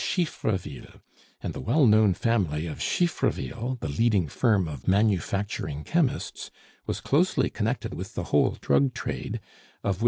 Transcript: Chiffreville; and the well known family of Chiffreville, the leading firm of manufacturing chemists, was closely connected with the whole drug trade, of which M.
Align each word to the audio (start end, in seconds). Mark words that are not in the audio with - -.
Chiffreville; 0.03 0.99
and 1.41 1.53
the 1.53 1.61
well 1.61 1.85
known 1.85 2.15
family 2.15 2.65
of 2.65 2.79
Chiffreville, 2.81 3.77
the 3.81 3.87
leading 3.87 4.27
firm 4.27 4.67
of 4.67 4.87
manufacturing 4.87 5.83
chemists, 5.83 6.49
was 6.87 6.99
closely 7.01 7.51
connected 7.51 7.93
with 7.93 8.15
the 8.15 8.23
whole 8.33 8.57
drug 8.59 8.95
trade, 8.95 9.39
of 9.83 9.97
which 9.97 9.99
M. 9.99 9.99